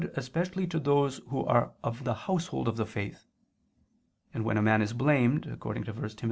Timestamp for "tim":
5.83-6.09